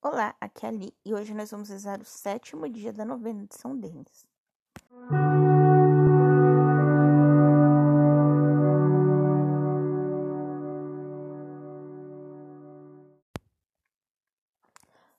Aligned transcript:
Olá, 0.00 0.36
aqui 0.40 0.64
é 0.64 0.68
a 0.68 0.72
Ali 0.72 0.96
e 1.04 1.12
hoje 1.12 1.34
nós 1.34 1.50
vamos 1.50 1.68
rezar 1.70 2.00
o 2.00 2.04
sétimo 2.04 2.68
dia 2.68 2.92
da 2.92 3.04
novena 3.04 3.44
de 3.44 3.56
São 3.56 3.76
Denis. 3.76 4.28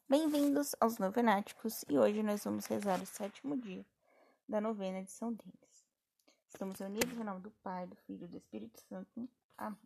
Bem-vindos 0.07 0.73
aos 0.79 0.97
Novenáticos 0.97 1.83
e 1.89 1.97
hoje 1.97 2.23
nós 2.23 2.41
vamos 2.45 2.65
rezar 2.65 3.01
o 3.01 3.05
sétimo 3.05 3.57
dia 3.57 3.85
da 4.47 4.61
novena 4.61 5.03
de 5.03 5.11
São 5.11 5.33
Denis. 5.33 5.85
Estamos 6.47 6.79
reunidos 6.79 7.19
em 7.19 7.23
nome 7.25 7.41
do 7.41 7.51
Pai, 7.61 7.85
do 7.85 7.97
Filho 7.97 8.23
e 8.23 8.27
do 8.29 8.37
Espírito 8.37 8.79
Santo. 8.87 9.27
Amém. 9.57 9.77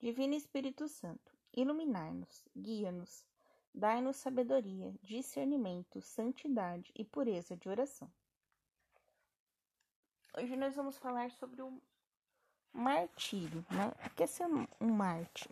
Divino 0.00 0.34
Espírito 0.34 0.88
Santo, 0.88 1.32
iluminai-nos, 1.54 2.48
guia-nos, 2.56 3.29
dai-nos 3.74 4.16
sabedoria, 4.16 4.92
discernimento, 5.02 6.00
santidade 6.00 6.92
e 6.94 7.04
pureza 7.04 7.56
de 7.56 7.68
oração. 7.68 8.10
Hoje 10.36 10.56
nós 10.56 10.74
vamos 10.74 10.96
falar 10.96 11.30
sobre 11.32 11.60
o 11.62 11.80
martírio, 12.72 13.64
né? 13.70 13.92
O 14.06 14.10
que 14.10 14.22
é 14.22 14.26
ser 14.26 14.46
um 14.46 14.66
mártir? 14.80 15.50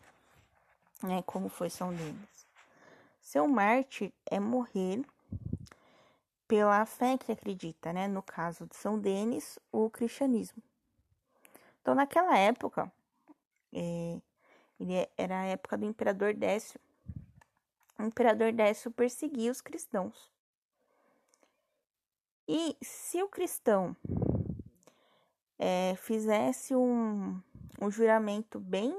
Né? 1.03 1.23
Como 1.23 1.49
foi 1.49 1.69
São 1.69 1.95
Denis? 1.95 2.47
Ser 3.21 3.41
um 3.41 3.49
mártir 3.49 4.13
é 4.27 4.39
morrer 4.39 5.05
pela 6.47 6.87
fé 6.87 7.19
que 7.19 7.33
acredita, 7.33 7.93
né? 7.93 8.09
No 8.09 8.23
caso 8.23 8.67
de 8.67 8.77
São 8.77 8.99
Denis, 8.99 9.59
o 9.71 9.91
cristianismo. 9.91 10.63
Então, 11.83 11.95
naquela 11.95 12.37
época, 12.39 12.91
é, 13.73 14.21
era 15.17 15.41
a 15.41 15.45
época 15.45 15.77
do 15.77 15.85
imperador 15.85 16.35
Décio. 16.35 16.81
O 17.99 18.05
imperador 18.05 18.53
Décio 18.53 18.91
perseguia 18.93 19.51
os 19.51 19.61
cristãos. 19.61 20.31
E 22.47 22.77
se 22.81 23.21
o 23.23 23.29
cristão 23.29 23.97
é, 25.59 25.97
fizesse 25.97 26.75
um, 26.77 27.43
um 27.81 27.91
juramento 27.91 28.61
bem, 28.61 28.95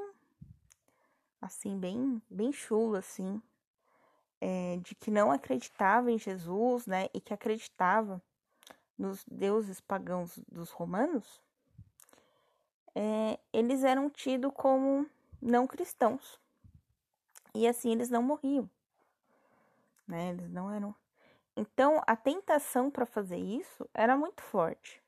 assim, 1.41 1.79
bem, 1.79 2.21
bem 2.29 2.51
chulo, 2.51 2.97
assim, 2.97 3.41
é, 4.41 4.77
de 4.77 4.93
que 4.95 5.09
não 5.09 5.31
acreditava 5.31 6.11
em 6.11 6.19
Jesus, 6.19 6.85
né, 6.85 7.07
e 7.13 7.21
que 7.21 7.33
acreditava 7.33 8.21
nos 8.97 9.23
deuses 9.23 9.79
pagãos 9.79 10.37
dos 10.52 10.71
romanos, 10.71 11.41
é, 12.93 13.39
eles 13.53 13.83
eram 13.83 14.09
tidos 14.09 14.52
como 14.53 15.09
não 15.41 15.65
cristãos. 15.65 16.37
E 17.55 17.65
assim 17.65 17.91
eles 17.91 18.09
não 18.09 18.21
morriam. 18.21 18.69
Né? 20.09 20.29
Eles 20.29 20.49
não 20.49 20.71
eram. 20.71 20.95
Então 21.55 22.02
a 22.07 22.15
tentação 22.15 22.89
para 22.89 23.05
fazer 23.05 23.38
isso 23.38 23.88
era 23.93 24.17
muito 24.17 24.41
forte. 24.41 25.02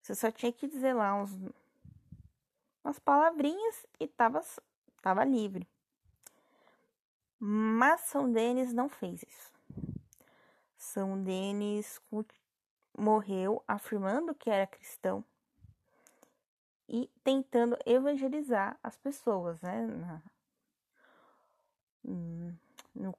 Você 0.00 0.14
só 0.14 0.30
tinha 0.30 0.50
que 0.50 0.66
dizer 0.66 0.94
lá 0.94 1.14
uns, 1.14 1.30
umas 2.82 2.98
palavrinhas 2.98 3.86
e 4.00 4.08
tava, 4.08 4.40
tava 5.02 5.24
livre. 5.24 5.68
Mas 7.38 8.00
São 8.02 8.32
Denis 8.32 8.72
não 8.72 8.88
fez 8.88 9.22
isso. 9.22 9.52
São 10.76 11.22
Denis 11.22 12.00
morreu 12.96 13.62
afirmando 13.68 14.34
que 14.34 14.48
era 14.48 14.66
cristão 14.66 15.22
e 16.88 17.10
tentando 17.22 17.76
evangelizar 17.84 18.78
as 18.82 18.96
pessoas, 18.96 19.60
né? 19.60 19.86
Na, 19.86 20.22
no, 22.94 23.14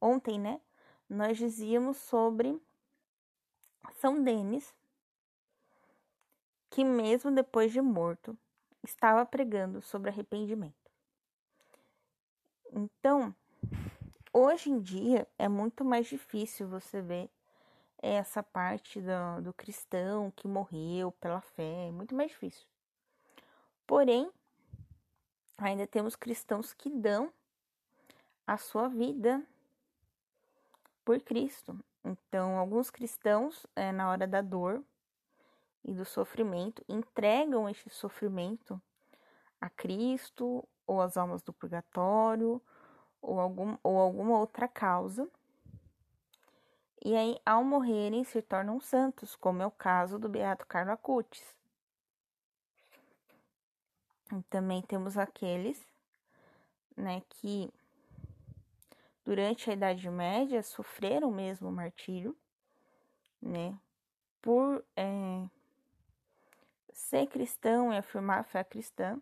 ontem, 0.00 0.38
né? 0.38 0.60
Nós 1.08 1.38
dizíamos 1.38 1.96
sobre 1.96 2.60
São 3.94 4.22
Denis, 4.22 4.74
que 6.70 6.84
mesmo 6.84 7.30
depois 7.30 7.72
de 7.72 7.80
morto, 7.80 8.36
estava 8.82 9.24
pregando 9.24 9.80
sobre 9.80 10.10
arrependimento. 10.10 10.74
Então, 12.72 13.34
hoje 14.32 14.70
em 14.70 14.80
dia 14.80 15.26
é 15.38 15.48
muito 15.48 15.84
mais 15.84 16.06
difícil 16.06 16.68
você 16.68 17.00
ver 17.00 17.30
essa 18.00 18.42
parte 18.42 19.00
do, 19.00 19.42
do 19.42 19.52
cristão 19.52 20.30
que 20.30 20.46
morreu 20.46 21.10
pela 21.12 21.40
fé, 21.40 21.88
é 21.88 21.90
muito 21.90 22.14
mais 22.14 22.30
difícil. 22.30 22.66
Porém, 23.86 24.30
ainda 25.56 25.86
temos 25.86 26.14
cristãos 26.14 26.72
que 26.72 26.88
dão 26.90 27.32
a 28.46 28.56
sua 28.56 28.88
vida 28.88 29.42
por 31.08 31.18
Cristo. 31.22 31.74
Então, 32.04 32.58
alguns 32.58 32.90
cristãos, 32.90 33.66
é, 33.74 33.90
na 33.90 34.10
hora 34.10 34.26
da 34.26 34.42
dor 34.42 34.84
e 35.82 35.94
do 35.94 36.04
sofrimento, 36.04 36.84
entregam 36.86 37.66
este 37.66 37.88
sofrimento 37.88 38.78
a 39.58 39.70
Cristo 39.70 40.68
ou 40.86 41.00
às 41.00 41.16
almas 41.16 41.40
do 41.40 41.50
purgatório 41.50 42.60
ou, 43.22 43.40
algum, 43.40 43.78
ou 43.82 43.96
alguma 43.96 44.38
outra 44.38 44.68
causa 44.68 45.26
e 47.02 47.16
aí, 47.16 47.40
ao 47.46 47.64
morrerem, 47.64 48.22
se 48.22 48.42
tornam 48.42 48.78
santos, 48.78 49.34
como 49.34 49.62
é 49.62 49.66
o 49.66 49.70
caso 49.70 50.18
do 50.18 50.28
Beato 50.28 50.66
Carlo 50.66 50.92
Acutis. 50.92 51.56
E 54.30 54.42
também 54.50 54.82
temos 54.82 55.16
aqueles 55.16 55.82
né, 56.94 57.22
que 57.30 57.72
durante 59.28 59.68
a 59.68 59.74
Idade 59.74 60.08
Média 60.08 60.62
sofreram 60.62 61.30
mesmo 61.30 61.70
martírio, 61.70 62.34
né, 63.42 63.78
por 64.40 64.82
é, 64.96 65.46
ser 66.90 67.26
cristão 67.26 67.92
e 67.92 67.98
afirmar 67.98 68.40
a 68.40 68.42
fé 68.42 68.64
cristã. 68.64 69.20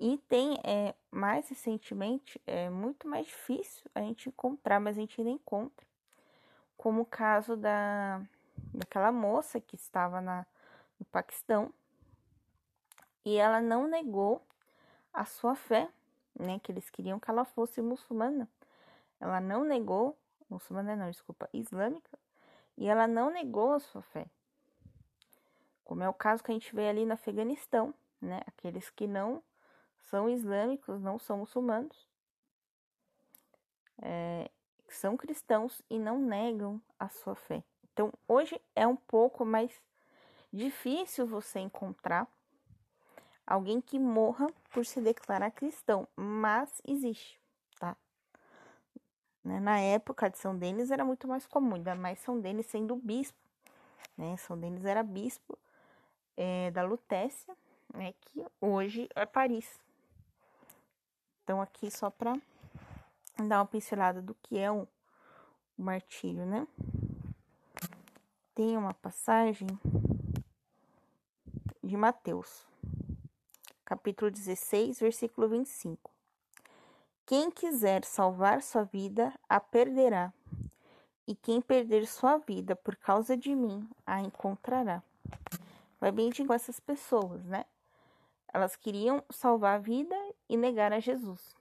E 0.00 0.18
tem, 0.28 0.58
é, 0.64 0.92
mais 1.08 1.48
recentemente, 1.50 2.42
é 2.48 2.68
muito 2.68 3.06
mais 3.06 3.26
difícil 3.28 3.88
a 3.94 4.00
gente 4.00 4.28
encontrar, 4.28 4.80
mas 4.80 4.98
a 4.98 5.00
gente 5.00 5.20
ainda 5.20 5.30
encontra. 5.30 5.86
Como 6.76 7.02
o 7.02 7.06
caso 7.06 7.56
da, 7.56 8.20
daquela 8.74 9.12
moça 9.12 9.60
que 9.60 9.76
estava 9.76 10.20
na, 10.20 10.44
no 10.98 11.06
Paquistão 11.06 11.72
e 13.24 13.36
ela 13.36 13.60
não 13.60 13.86
negou 13.86 14.44
a 15.12 15.24
sua 15.24 15.54
fé, 15.54 15.88
né? 16.38 16.58
Que 16.60 16.72
eles 16.72 16.88
queriam 16.90 17.18
que 17.18 17.30
ela 17.30 17.44
fosse 17.44 17.80
muçulmana. 17.80 18.48
Ela 19.20 19.40
não 19.40 19.64
negou, 19.64 20.18
muçulmana 20.48 20.96
não, 20.96 21.10
desculpa, 21.10 21.48
islâmica, 21.52 22.18
e 22.76 22.86
ela 22.88 23.06
não 23.06 23.30
negou 23.30 23.72
a 23.72 23.80
sua 23.80 24.02
fé. 24.02 24.26
Como 25.84 26.02
é 26.02 26.08
o 26.08 26.14
caso 26.14 26.42
que 26.42 26.50
a 26.50 26.54
gente 26.54 26.74
vê 26.74 26.88
ali 26.88 27.04
no 27.04 27.14
Afeganistão, 27.14 27.92
né? 28.20 28.40
Aqueles 28.46 28.88
que 28.90 29.06
não 29.06 29.42
são 30.04 30.28
islâmicos, 30.28 31.00
não 31.00 31.18
são 31.18 31.38
muçulmanos, 31.38 32.08
é, 34.02 34.50
são 34.88 35.16
cristãos 35.16 35.82
e 35.90 35.98
não 35.98 36.18
negam 36.18 36.80
a 36.98 37.08
sua 37.08 37.34
fé. 37.34 37.62
Então, 37.92 38.12
hoje 38.26 38.60
é 38.74 38.86
um 38.86 38.96
pouco 38.96 39.44
mais 39.44 39.82
difícil 40.52 41.26
você 41.26 41.60
encontrar 41.60 42.26
alguém 43.50 43.80
que 43.80 43.98
morra 43.98 44.46
por 44.72 44.86
se 44.86 45.00
declarar 45.00 45.50
cristão, 45.50 46.06
mas 46.14 46.70
existe, 46.86 47.40
tá? 47.80 47.96
Né, 49.42 49.58
na 49.58 49.80
época 49.80 50.30
de 50.30 50.38
São 50.38 50.56
Denis 50.56 50.92
era 50.92 51.04
muito 51.04 51.26
mais 51.26 51.46
comum, 51.46 51.74
ainda 51.74 51.96
mais 51.96 52.20
São 52.20 52.40
Denis 52.40 52.66
sendo 52.66 52.94
bispo, 52.94 53.36
né? 54.16 54.36
São 54.36 54.56
Denis 54.56 54.84
era 54.84 55.02
bispo 55.02 55.58
é, 56.36 56.70
da 56.70 56.84
Lutécia, 56.84 57.56
né? 57.92 58.14
Que 58.20 58.46
hoje 58.60 59.08
é 59.16 59.26
Paris. 59.26 59.80
Então, 61.42 61.60
aqui 61.60 61.90
só 61.90 62.08
para 62.08 62.34
dar 63.36 63.58
uma 63.58 63.66
pincelada 63.66 64.22
do 64.22 64.34
que 64.36 64.58
é 64.58 64.70
o, 64.70 64.86
o 65.76 65.82
martírio, 65.82 66.46
né? 66.46 66.68
Tem 68.54 68.76
uma 68.76 68.94
passagem 68.94 69.66
de 71.82 71.96
Mateus, 71.96 72.68
capítulo 73.90 74.30
16, 74.30 75.00
versículo 75.00 75.48
25. 75.48 76.12
Quem 77.26 77.50
quiser 77.50 78.04
salvar 78.04 78.62
sua 78.62 78.84
vida, 78.84 79.34
a 79.48 79.58
perderá, 79.58 80.32
e 81.26 81.34
quem 81.34 81.60
perder 81.60 82.06
sua 82.06 82.38
vida 82.38 82.76
por 82.76 82.94
causa 82.94 83.36
de 83.36 83.52
mim, 83.52 83.90
a 84.06 84.20
encontrará. 84.20 85.02
Vai 86.00 86.12
bem 86.12 86.30
com 86.30 86.54
essas 86.54 86.78
pessoas, 86.78 87.44
né? 87.46 87.64
Elas 88.54 88.76
queriam 88.76 89.24
salvar 89.28 89.74
a 89.74 89.82
vida 89.82 90.14
e 90.48 90.56
negar 90.56 90.92
a 90.92 91.00
Jesus. 91.00 91.56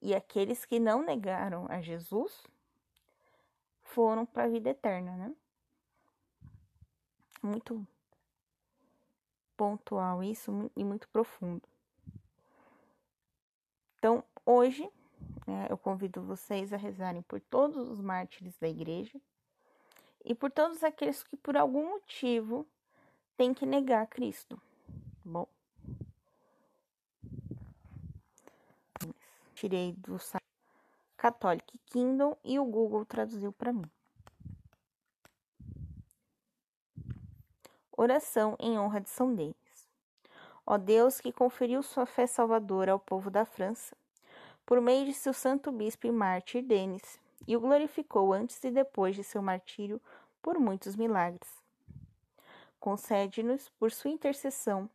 E 0.00 0.14
aqueles 0.14 0.64
que 0.64 0.80
não 0.80 1.02
negaram 1.02 1.66
a 1.68 1.82
Jesus 1.82 2.46
foram 3.82 4.24
para 4.24 4.44
a 4.44 4.48
vida 4.48 4.70
eterna, 4.70 5.14
né? 5.16 5.34
Muito 7.42 7.86
pontual 9.56 10.22
isso 10.22 10.70
e 10.76 10.84
muito 10.84 11.08
profundo. 11.08 11.62
Então, 13.98 14.22
hoje, 14.44 14.88
né, 15.46 15.66
eu 15.70 15.78
convido 15.78 16.22
vocês 16.22 16.72
a 16.72 16.76
rezarem 16.76 17.22
por 17.22 17.40
todos 17.40 17.88
os 17.88 18.00
mártires 18.00 18.56
da 18.58 18.68
igreja 18.68 19.20
e 20.24 20.34
por 20.34 20.50
todos 20.50 20.84
aqueles 20.84 21.22
que, 21.22 21.36
por 21.36 21.56
algum 21.56 21.90
motivo, 21.90 22.66
têm 23.36 23.54
que 23.54 23.64
negar 23.64 24.06
Cristo. 24.06 24.60
Bom, 25.24 25.48
tirei 29.54 29.92
do 29.92 30.18
site 30.18 30.44
Catholic 31.16 31.78
Kingdom 31.86 32.36
e 32.44 32.58
o 32.58 32.64
Google 32.64 33.04
traduziu 33.04 33.52
para 33.52 33.72
mim. 33.72 33.90
Oração 38.06 38.56
em 38.60 38.78
honra 38.78 39.00
de 39.00 39.08
São 39.08 39.34
Denis. 39.34 39.56
Ó 40.64 40.78
Deus 40.78 41.20
que 41.20 41.32
conferiu 41.32 41.82
sua 41.82 42.06
fé 42.06 42.24
salvadora 42.24 42.92
ao 42.92 43.00
povo 43.00 43.32
da 43.32 43.44
França, 43.44 43.96
por 44.64 44.80
meio 44.80 45.04
de 45.06 45.12
seu 45.12 45.32
santo 45.32 45.72
bispo 45.72 46.06
e 46.06 46.12
mártir 46.12 46.62
Denis, 46.62 47.18
e 47.48 47.56
o 47.56 47.60
glorificou 47.60 48.32
antes 48.32 48.62
e 48.62 48.70
depois 48.70 49.16
de 49.16 49.24
seu 49.24 49.42
martírio 49.42 50.00
por 50.40 50.56
muitos 50.56 50.94
milagres. 50.94 51.50
Concede-nos, 52.78 53.70
por 53.70 53.90
sua 53.90 54.12
intercessão, 54.12 54.88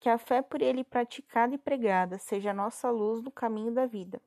que 0.00 0.08
a 0.08 0.16
fé 0.16 0.40
por 0.40 0.62
ele 0.62 0.82
praticada 0.82 1.54
e 1.54 1.58
pregada 1.58 2.16
seja 2.16 2.52
a 2.52 2.54
nossa 2.54 2.88
luz 2.88 3.20
no 3.20 3.30
caminho 3.30 3.70
da 3.70 3.84
vida, 3.84 4.18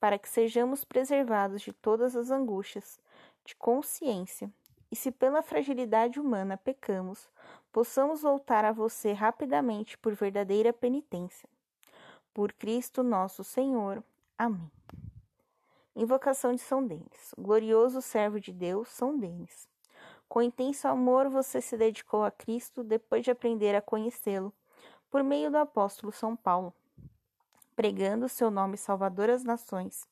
para 0.00 0.18
que 0.18 0.28
sejamos 0.28 0.82
preservados 0.82 1.62
de 1.62 1.72
todas 1.72 2.16
as 2.16 2.28
angústias 2.28 2.98
de 3.44 3.54
consciência, 3.54 4.50
e 4.90 4.96
se 4.96 5.10
pela 5.10 5.42
fragilidade 5.42 6.20
humana 6.20 6.56
pecamos, 6.56 7.28
possamos 7.72 8.22
voltar 8.22 8.64
a 8.64 8.72
você 8.72 9.12
rapidamente 9.12 9.98
por 9.98 10.14
verdadeira 10.14 10.72
penitência. 10.72 11.48
Por 12.32 12.52
Cristo 12.52 13.02
nosso 13.02 13.42
Senhor. 13.42 14.02
Amém. 14.38 14.70
Invocação 15.94 16.54
de 16.54 16.60
São 16.60 16.86
Denis. 16.86 17.34
Glorioso 17.38 18.02
servo 18.02 18.38
de 18.38 18.52
Deus, 18.52 18.88
São 18.88 19.18
Denis. 19.18 19.68
Com 20.28 20.42
intenso 20.42 20.88
amor 20.88 21.28
você 21.28 21.60
se 21.60 21.76
dedicou 21.76 22.24
a 22.24 22.30
Cristo 22.30 22.84
depois 22.84 23.24
de 23.24 23.30
aprender 23.30 23.74
a 23.74 23.80
conhecê-lo, 23.80 24.52
por 25.10 25.22
meio 25.22 25.50
do 25.50 25.56
apóstolo 25.56 26.12
São 26.12 26.36
Paulo, 26.36 26.74
pregando 27.74 28.28
seu 28.28 28.50
nome 28.50 28.76
salvador 28.76 29.30
às 29.30 29.44
nações 29.44 30.06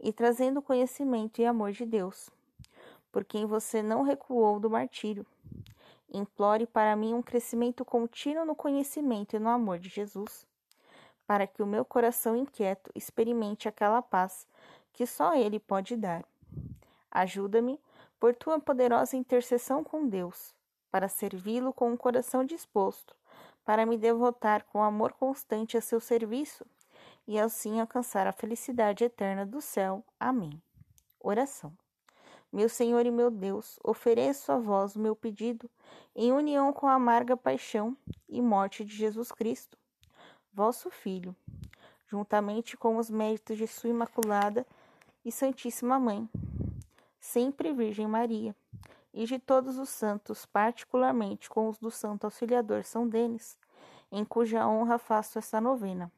e 0.00 0.12
trazendo 0.12 0.62
conhecimento 0.62 1.40
e 1.40 1.44
amor 1.44 1.72
de 1.72 1.84
Deus, 1.84 2.30
por 3.10 3.24
quem 3.24 3.46
você 3.46 3.82
não 3.82 4.02
recuou 4.02 4.60
do 4.60 4.70
martírio 4.70 5.26
Implore 6.12 6.66
para 6.66 6.96
mim 6.96 7.12
um 7.12 7.22
crescimento 7.22 7.84
contínuo 7.84 8.44
no 8.44 8.54
conhecimento 8.54 9.36
e 9.36 9.38
no 9.38 9.50
amor 9.50 9.78
de 9.78 9.90
Jesus, 9.90 10.46
para 11.26 11.46
que 11.46 11.62
o 11.62 11.66
meu 11.66 11.84
coração 11.84 12.34
inquieto 12.34 12.90
experimente 12.94 13.68
aquela 13.68 14.00
paz 14.00 14.46
que 14.92 15.06
só 15.06 15.34
Ele 15.34 15.60
pode 15.60 15.96
dar. 15.96 16.24
Ajuda-me, 17.10 17.78
por 18.18 18.34
tua 18.34 18.58
poderosa 18.58 19.16
intercessão 19.16 19.84
com 19.84 20.08
Deus, 20.08 20.54
para 20.90 21.08
servi-lo 21.08 21.72
com 21.72 21.92
um 21.92 21.96
coração 21.96 22.42
disposto, 22.42 23.14
para 23.64 23.86
me 23.86 23.96
devotar 23.96 24.64
com 24.64 24.82
amor 24.82 25.12
constante 25.12 25.76
a 25.76 25.80
seu 25.80 26.00
serviço 26.00 26.66
e 27.26 27.38
assim 27.38 27.80
alcançar 27.80 28.26
a 28.26 28.32
felicidade 28.32 29.04
eterna 29.04 29.44
do 29.44 29.60
céu. 29.60 30.02
Amém. 30.18 30.60
Oração. 31.20 31.76
Meu 32.50 32.66
Senhor 32.70 33.04
e 33.04 33.10
meu 33.10 33.30
Deus, 33.30 33.78
ofereço 33.84 34.50
a 34.50 34.58
vós 34.58 34.96
o 34.96 34.98
meu 34.98 35.14
pedido, 35.14 35.68
em 36.16 36.32
união 36.32 36.72
com 36.72 36.86
a 36.86 36.94
amarga 36.94 37.36
paixão 37.36 37.94
e 38.26 38.40
morte 38.40 38.82
de 38.86 38.96
Jesus 38.96 39.30
Cristo, 39.30 39.76
vosso 40.50 40.88
Filho, 40.88 41.36
juntamente 42.06 42.74
com 42.74 42.96
os 42.96 43.10
méritos 43.10 43.58
de 43.58 43.66
Sua 43.66 43.90
Imaculada 43.90 44.66
e 45.22 45.30
Santíssima 45.30 45.98
Mãe, 45.98 46.26
sempre 47.20 47.74
Virgem 47.74 48.06
Maria, 48.06 48.56
e 49.12 49.26
de 49.26 49.38
todos 49.38 49.78
os 49.78 49.90
santos, 49.90 50.46
particularmente 50.46 51.50
com 51.50 51.68
os 51.68 51.78
do 51.78 51.90
Santo 51.90 52.24
Auxiliador 52.24 52.82
São 52.82 53.06
Denis, 53.06 53.58
em 54.10 54.24
cuja 54.24 54.66
honra 54.66 54.98
faço 54.98 55.38
esta 55.38 55.60
novena. 55.60 56.10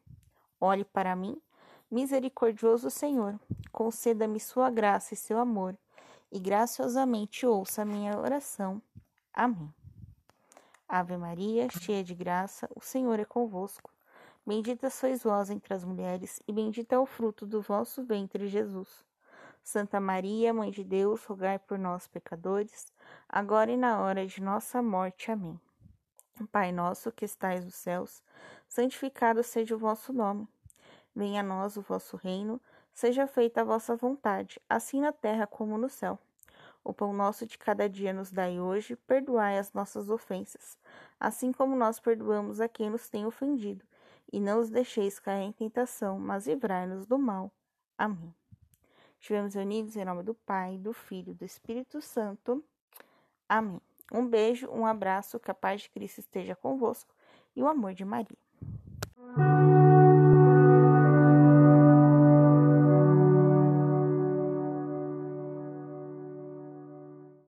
Olhe 0.61 0.85
para 0.85 1.17
mim, 1.17 1.37
misericordioso 1.91 2.88
Senhor, 2.88 3.35
conceda-me 3.73 4.38
Sua 4.38 4.71
graça 4.71 5.12
e 5.15 5.17
seu 5.17 5.37
amor 5.37 5.76
e 6.31 6.38
graciosamente 6.38 7.47
ouça 7.47 7.82
a 7.82 7.85
minha 7.85 8.19
oração. 8.19 8.81
Amém. 9.32 9.73
Ave 10.88 11.17
Maria, 11.17 11.69
cheia 11.71 12.03
de 12.03 12.15
graça, 12.15 12.69
o 12.75 12.81
Senhor 12.81 13.19
é 13.21 13.25
convosco. 13.25 13.91
Bendita 14.47 14.91
sois 14.91 15.23
vós 15.23 15.50
entre 15.50 15.73
as 15.73 15.85
mulheres, 15.85 16.43
e 16.49 16.53
bendito 16.53 16.93
é 16.93 16.99
o 16.99 17.06
fruto 17.06 17.47
do 17.47 17.61
vosso 17.61 18.03
ventre, 18.03 18.49
Jesus. 18.49 19.05
Santa 19.62 20.00
Maria, 20.00 20.53
Mãe 20.53 20.71
de 20.71 20.82
Deus, 20.82 21.25
rogai 21.25 21.59
por 21.59 21.79
nós, 21.79 22.09
pecadores, 22.09 22.93
agora 23.29 23.71
e 23.71 23.76
na 23.76 24.00
hora 24.00 24.26
de 24.26 24.43
nossa 24.43 24.83
morte. 24.83 25.31
Amém. 25.31 25.61
Pai 26.50 26.73
nosso 26.73 27.12
que 27.12 27.25
estais 27.25 27.65
nos 27.65 27.75
céus, 27.75 28.23
santificado 28.67 29.43
seja 29.43 29.75
o 29.75 29.79
vosso 29.79 30.12
nome. 30.12 30.49
Venha 31.15 31.41
a 31.41 31.44
nós 31.44 31.76
o 31.76 31.83
vosso 31.83 32.17
reino 32.17 32.61
Seja 32.92 33.26
feita 33.26 33.60
a 33.60 33.64
vossa 33.64 33.96
vontade, 33.96 34.60
assim 34.69 35.00
na 35.00 35.12
terra 35.12 35.46
como 35.46 35.78
no 35.78 35.88
céu. 35.88 36.19
O 36.82 36.92
pão 36.92 37.12
nosso 37.12 37.46
de 37.46 37.58
cada 37.58 37.88
dia 37.88 38.12
nos 38.12 38.31
dai 38.31 38.58
hoje, 38.58 38.96
perdoai 38.96 39.58
as 39.58 39.72
nossas 39.72 40.08
ofensas, 40.08 40.78
assim 41.19 41.52
como 41.52 41.76
nós 41.76 42.00
perdoamos 42.00 42.60
a 42.60 42.69
quem 42.69 42.88
nos 42.90 43.08
tem 43.08 43.26
ofendido. 43.26 43.84
E 44.32 44.40
não 44.40 44.60
os 44.60 44.70
deixeis 44.70 45.19
cair 45.19 45.44
em 45.44 45.52
tentação, 45.52 46.19
mas 46.19 46.46
livrai-nos 46.46 47.06
do 47.06 47.19
mal. 47.19 47.50
Amém. 47.98 48.34
Estivemos 49.19 49.54
unidos 49.54 49.96
em 49.96 50.04
nome 50.04 50.22
do 50.22 50.34
Pai, 50.34 50.78
do 50.78 50.92
Filho 50.92 51.32
e 51.32 51.34
do 51.34 51.44
Espírito 51.44 52.00
Santo. 52.00 52.64
Amém. 53.48 53.81
Um 54.12 54.26
beijo, 54.26 54.69
um 54.70 54.87
abraço, 54.87 55.38
que 55.38 55.50
a 55.50 55.54
paz 55.54 55.82
de 55.82 55.90
Cristo 55.90 56.19
esteja 56.19 56.56
convosco 56.56 57.14
e 57.54 57.62
o 57.62 57.69
amor 57.69 57.92
de 57.92 58.04
Maria. 58.04 58.38